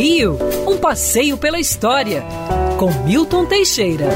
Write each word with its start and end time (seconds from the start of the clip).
Rio, 0.00 0.38
um 0.66 0.78
passeio 0.78 1.36
pela 1.36 1.60
história, 1.60 2.24
com 2.78 2.90
Milton 3.04 3.44
Teixeira. 3.44 4.06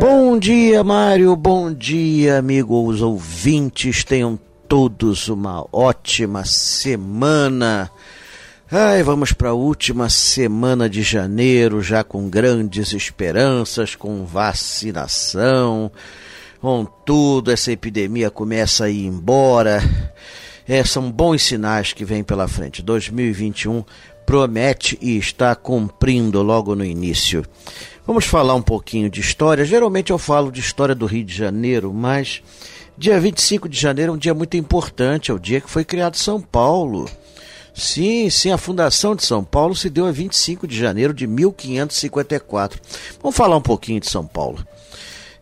Bom 0.00 0.38
dia, 0.38 0.82
Mário. 0.82 1.36
Bom 1.36 1.70
dia, 1.70 2.38
amigos 2.38 3.02
ouvintes. 3.02 4.02
Tenham 4.02 4.40
todos 4.66 5.28
uma 5.28 5.62
ótima 5.70 6.42
semana. 6.46 7.90
Ai, 8.72 9.02
vamos 9.02 9.34
para 9.34 9.50
a 9.50 9.52
última 9.52 10.08
semana 10.08 10.88
de 10.88 11.02
janeiro, 11.02 11.82
já 11.82 12.02
com 12.02 12.30
grandes 12.30 12.94
esperanças, 12.94 13.94
com 13.94 14.24
vacinação, 14.24 15.92
com 16.62 16.86
tudo. 17.04 17.50
Essa 17.50 17.72
epidemia 17.72 18.30
começa 18.30 18.86
a 18.86 18.88
ir 18.88 19.04
embora. 19.04 19.82
É, 20.66 20.82
são 20.82 21.12
bons 21.12 21.42
sinais 21.42 21.92
que 21.92 22.04
vêm 22.04 22.24
pela 22.24 22.48
frente. 22.48 22.82
2021 22.82 23.84
promete 24.26 24.98
e 25.00 25.16
está 25.16 25.54
cumprindo 25.54 26.42
logo 26.42 26.74
no 26.74 26.84
início. 26.84 27.44
Vamos 28.04 28.24
falar 28.24 28.54
um 28.54 28.62
pouquinho 28.62 29.08
de 29.08 29.20
história. 29.20 29.64
Geralmente 29.64 30.10
eu 30.10 30.18
falo 30.18 30.50
de 30.50 30.60
história 30.60 30.94
do 30.94 31.06
Rio 31.06 31.24
de 31.24 31.34
Janeiro, 31.34 31.92
mas 31.94 32.42
dia 32.98 33.18
25 33.20 33.68
de 33.68 33.78
janeiro 33.78 34.12
é 34.12 34.14
um 34.14 34.18
dia 34.18 34.34
muito 34.34 34.56
importante, 34.56 35.30
é 35.30 35.34
o 35.34 35.38
dia 35.38 35.60
que 35.60 35.70
foi 35.70 35.84
criado 35.84 36.16
São 36.16 36.40
Paulo. 36.40 37.08
Sim, 37.72 38.28
sim, 38.30 38.50
a 38.50 38.58
fundação 38.58 39.14
de 39.14 39.24
São 39.24 39.44
Paulo 39.44 39.76
se 39.76 39.90
deu 39.90 40.06
a 40.06 40.10
25 40.10 40.66
de 40.66 40.76
janeiro 40.76 41.12
de 41.14 41.26
1554. 41.26 42.80
Vamos 43.22 43.36
falar 43.36 43.56
um 43.56 43.62
pouquinho 43.62 44.00
de 44.00 44.08
São 44.08 44.26
Paulo. 44.26 44.66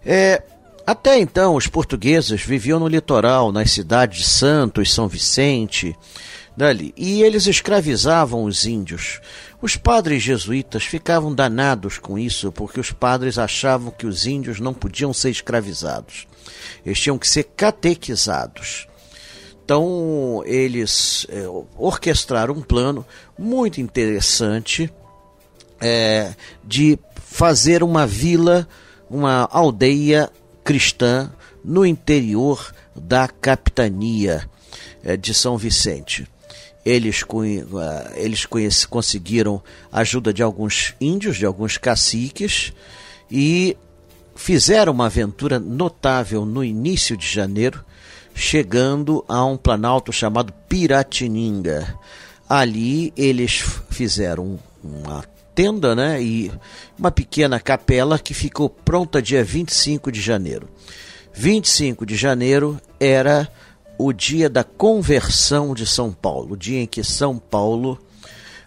É, 0.04 0.42
até 0.86 1.18
então, 1.18 1.54
os 1.54 1.66
portugueses 1.66 2.42
viviam 2.42 2.80
no 2.80 2.88
litoral, 2.88 3.52
nas 3.52 3.70
cidades 3.70 4.18
de 4.18 4.28
Santos, 4.28 4.92
São 4.92 5.08
Vicente, 5.08 5.96
dali, 6.56 6.94
e 6.96 7.22
eles 7.22 7.46
escravizavam 7.46 8.44
os 8.44 8.64
índios. 8.64 9.20
Os 9.60 9.76
padres 9.76 10.22
jesuítas 10.22 10.84
ficavam 10.84 11.34
danados 11.34 11.98
com 11.98 12.18
isso, 12.18 12.52
porque 12.52 12.78
os 12.78 12.92
padres 12.92 13.38
achavam 13.38 13.90
que 13.90 14.06
os 14.06 14.26
índios 14.26 14.60
não 14.60 14.72
podiam 14.72 15.12
ser 15.12 15.30
escravizados. 15.30 16.26
Eles 16.84 17.00
tinham 17.00 17.18
que 17.18 17.28
ser 17.28 17.44
catequizados. 17.56 18.86
Então, 19.64 20.42
eles 20.44 21.26
é, 21.30 21.46
orquestraram 21.76 22.54
um 22.54 22.62
plano 22.62 23.04
muito 23.38 23.80
interessante 23.80 24.92
é, 25.80 26.34
de 26.62 26.98
fazer 27.16 27.82
uma 27.82 28.06
vila, 28.06 28.68
uma 29.08 29.48
aldeia 29.50 30.30
cristã 30.62 31.32
no 31.64 31.84
interior 31.86 32.74
da 32.94 33.26
capitania 33.26 34.48
é, 35.02 35.16
de 35.16 35.32
São 35.32 35.56
Vicente. 35.56 36.28
Eles, 36.84 37.24
eles 38.14 38.44
conhece, 38.44 38.86
conseguiram 38.86 39.62
ajuda 39.90 40.32
de 40.32 40.42
alguns 40.42 40.94
índios, 41.00 41.36
de 41.36 41.46
alguns 41.46 41.78
caciques, 41.78 42.72
e 43.30 43.76
fizeram 44.36 44.92
uma 44.92 45.06
aventura 45.06 45.58
notável 45.58 46.44
no 46.44 46.62
início 46.62 47.16
de 47.16 47.26
janeiro, 47.26 47.84
chegando 48.34 49.24
a 49.28 49.44
um 49.44 49.56
planalto 49.56 50.12
chamado 50.12 50.52
Piratininga. 50.68 51.98
Ali 52.48 53.12
eles 53.16 53.64
fizeram 53.90 54.58
uma 54.82 55.24
tenda 55.54 55.94
né, 55.94 56.20
e 56.20 56.50
uma 56.98 57.10
pequena 57.10 57.60
capela 57.60 58.18
que 58.18 58.34
ficou 58.34 58.68
pronta 58.68 59.22
dia 59.22 59.42
25 59.42 60.10
de 60.10 60.20
janeiro. 60.20 60.68
25 61.32 62.04
de 62.04 62.16
janeiro 62.16 62.80
era 62.98 63.48
o 64.06 64.12
dia 64.12 64.50
da 64.50 64.62
conversão 64.62 65.74
de 65.74 65.86
São 65.86 66.12
Paulo, 66.12 66.52
o 66.52 66.56
dia 66.56 66.80
em 66.80 66.86
que 66.86 67.02
São 67.02 67.38
Paulo, 67.38 67.98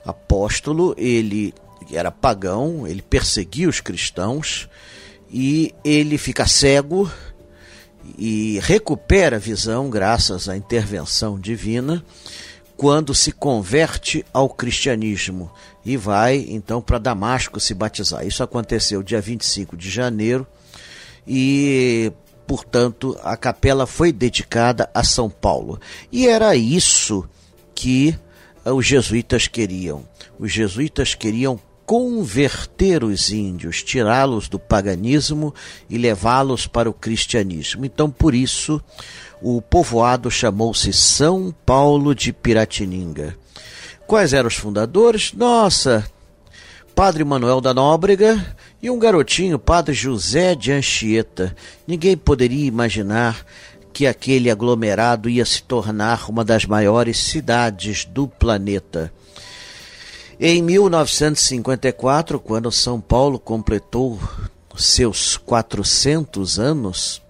apóstolo, 0.03 0.95
ele 0.97 1.53
era 1.91 2.09
pagão, 2.09 2.87
ele 2.87 3.03
perseguia 3.03 3.69
os 3.69 3.79
cristãos 3.79 4.67
e 5.29 5.75
ele 5.83 6.17
fica 6.17 6.47
cego 6.47 7.11
e 8.17 8.59
recupera 8.63 9.35
a 9.35 9.39
visão 9.39 9.91
graças 9.91 10.49
à 10.49 10.57
intervenção 10.57 11.39
divina 11.39 12.03
quando 12.75 13.13
se 13.13 13.31
converte 13.31 14.25
ao 14.33 14.49
cristianismo 14.49 15.51
e 15.85 15.95
vai 15.97 16.47
então 16.49 16.81
para 16.81 16.97
Damasco 16.97 17.59
se 17.59 17.75
batizar. 17.75 18.25
Isso 18.25 18.41
aconteceu 18.41 19.03
dia 19.03 19.21
25 19.21 19.77
de 19.77 19.89
janeiro 19.89 20.47
e 21.27 22.11
portanto, 22.47 23.17
a 23.21 23.35
capela 23.35 23.85
foi 23.85 24.11
dedicada 24.11 24.89
a 24.93 25.03
São 25.03 25.29
Paulo. 25.29 25.79
E 26.11 26.27
era 26.27 26.55
isso 26.55 27.27
que 27.75 28.17
eh, 28.65 28.71
os 28.71 28.85
jesuítas 28.85 29.47
queriam. 29.47 30.07
Os 30.39 30.51
jesuítas 30.51 31.13
queriam 31.13 31.59
converter 31.85 33.03
os 33.03 33.31
índios, 33.31 33.83
tirá-los 33.83 34.49
do 34.49 34.59
paganismo 34.59 35.53
e 35.89 35.97
levá-los 35.97 36.67
para 36.67 36.89
o 36.89 36.93
cristianismo. 36.93 37.85
Então, 37.85 38.09
por 38.09 38.33
isso, 38.33 38.81
o 39.41 39.61
povoado 39.61 40.31
chamou-se 40.31 40.91
São 40.91 41.53
Paulo 41.65 42.15
de 42.15 42.33
Piratininga. 42.33 43.37
Quais 44.05 44.33
eram 44.33 44.47
os 44.47 44.55
fundadores? 44.55 45.33
Nossa, 45.33 46.05
Padre 46.95 47.23
Manuel 47.23 47.61
da 47.61 47.73
Nóbrega 47.73 48.57
e 48.81 48.89
um 48.89 48.99
garotinho, 48.99 49.57
Padre 49.57 49.93
José 49.93 50.55
de 50.55 50.71
Anchieta. 50.71 51.55
Ninguém 51.87 52.15
poderia 52.15 52.65
imaginar 52.65 53.45
que 53.91 54.05
aquele 54.05 54.51
aglomerado 54.51 55.29
ia 55.29 55.43
se 55.45 55.63
tornar 55.63 56.29
uma 56.29 56.45
das 56.45 56.65
maiores 56.65 57.17
cidades 57.17 58.05
do 58.05 58.27
planeta. 58.27 59.11
Em 60.39 60.61
1954, 60.61 62.39
quando 62.39 62.71
São 62.71 63.01
Paulo 63.01 63.39
completou 63.39 64.19
seus 64.77 65.35
400 65.37 66.59
anos, 66.59 67.23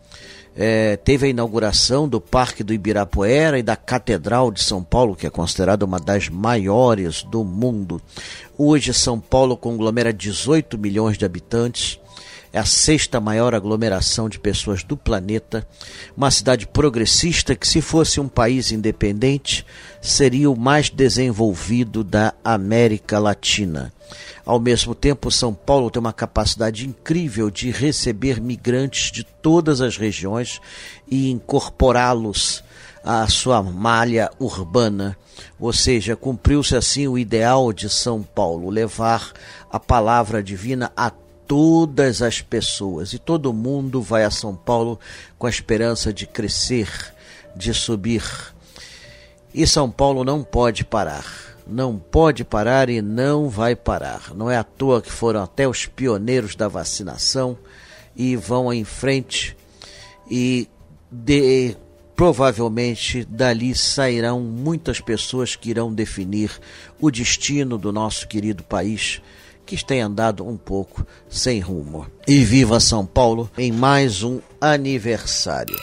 é, 0.58 0.98
teve 0.98 1.28
a 1.28 1.30
inauguração 1.30 2.10
do 2.10 2.20
Parque 2.20 2.64
do 2.64 2.74
Ibirapuera 2.74 3.60
e 3.60 3.64
da 3.64 3.76
Catedral 3.76 4.52
de 4.52 4.64
São 4.64 4.84
Paulo, 4.84 5.16
que 5.16 5.28
é 5.28 5.30
considerada 5.30 5.86
uma 5.86 6.00
das 6.00 6.30
maiores 6.30 7.22
do 7.22 7.44
mundo. 7.44 8.02
Hoje, 8.58 8.92
São 8.92 9.20
Paulo 9.20 9.56
conglomera 9.56 10.12
18 10.12 10.76
milhões 10.80 11.16
de 11.16 11.26
habitantes, 11.26 12.00
é 12.58 12.60
a 12.60 12.66
sexta 12.66 13.22
maior 13.22 13.54
aglomeração 13.54 14.28
de 14.28 14.40
pessoas 14.40 14.84
do 14.84 14.98
planeta, 14.98 15.66
uma 16.16 16.32
cidade 16.32 16.66
progressista 16.66 17.56
que, 17.56 17.68
se 17.68 17.82
fosse 17.82 18.20
um 18.20 18.28
país 18.28 18.72
independente, 18.72 19.64
seria 20.02 20.50
o 20.50 20.60
mais 20.60 20.90
desenvolvido 20.90 22.04
da 22.04 22.34
América 22.44 23.20
Latina. 23.20 23.94
Ao 24.44 24.60
mesmo 24.60 24.96
tempo, 24.96 25.30
São 25.30 25.54
Paulo 25.54 25.92
tem 25.92 26.00
uma 26.00 26.12
capacidade 26.12 26.88
incrível 26.88 27.52
de 27.52 27.70
receber 27.70 28.42
migrantes 28.42 29.12
de 29.12 29.24
todas 29.24 29.80
as 29.80 29.96
regiões 29.96 30.60
e 31.08 31.30
incorporá-los 31.30 32.64
à 33.04 33.28
sua 33.28 33.62
malha 33.62 34.32
urbana. 34.40 35.16
Ou 35.60 35.72
seja, 35.72 36.16
cumpriu-se 36.16 36.76
assim 36.76 37.08
o 37.08 37.20
ideal 37.20 37.72
de 37.72 37.88
São 37.88 38.24
Paulo, 38.24 38.72
levar 38.72 39.32
a 39.70 39.80
palavra 39.80 40.42
divina 40.42 40.92
a 40.98 41.12
todas 41.48 42.22
as 42.22 42.42
pessoas. 42.42 43.14
E 43.14 43.20
todo 43.20 43.54
mundo 43.54 44.02
vai 44.02 44.24
a 44.24 44.32
São 44.32 44.56
Paulo 44.56 45.00
com 45.38 45.48
a 45.48 45.50
esperança 45.50 46.14
de 46.14 46.28
crescer, 46.28 46.90
de 47.56 47.74
subir. 47.74 48.24
E 49.54 49.66
São 49.66 49.90
Paulo 49.90 50.24
não 50.24 50.44
pode 50.44 50.84
parar 50.84 51.48
não 51.70 51.98
pode 51.98 52.46
parar 52.46 52.90
e 52.90 53.02
não 53.02 53.50
vai 53.50 53.76
parar. 53.76 54.34
Não 54.34 54.50
é 54.50 54.56
à 54.56 54.64
toa 54.64 55.02
que 55.02 55.12
foram 55.12 55.44
até 55.44 55.68
os 55.68 55.86
pioneiros 55.86 56.56
da 56.56 56.68
vacinação 56.68 57.58
e 58.16 58.36
vão 58.36 58.72
em 58.72 58.84
frente 58.84 59.56
e 60.30 60.68
de, 61.12 61.76
provavelmente 62.16 63.26
dali 63.26 63.76
sairão 63.76 64.40
muitas 64.40 65.00
pessoas 65.00 65.56
que 65.56 65.70
irão 65.70 65.94
definir 65.94 66.52
o 67.00 67.12
destino 67.12 67.78
do 67.78 67.92
nosso 67.92 68.28
querido 68.28 68.64
país 68.64 69.22
que 69.76 69.86
tem 69.86 70.02
andado 70.02 70.48
um 70.48 70.56
pouco 70.56 71.06
sem 71.30 71.60
rumo. 71.60 72.08
E 72.26 72.44
viva 72.44 72.80
São 72.80 73.06
Paulo 73.06 73.50
em 73.58 73.72
mais 73.72 74.24
um 74.24 74.40
aniversário. 74.62 75.76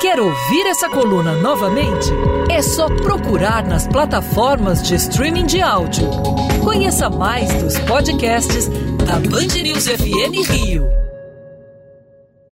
Quer 0.00 0.20
ouvir 0.20 0.66
essa 0.66 0.88
coluna 0.88 1.32
novamente? 1.40 2.08
É 2.50 2.60
só 2.60 2.88
procurar 2.88 3.64
nas 3.64 3.86
plataformas 3.86 4.82
de 4.82 4.96
streaming 4.96 5.46
de 5.46 5.62
áudio. 5.62 6.08
Conheça 6.62 7.08
mais 7.08 7.52
dos 7.62 7.78
podcasts 7.80 8.68
da 9.06 9.18
Band 9.30 9.62
News 9.62 9.86
FM 9.86 10.50
Rio. 10.50 11.01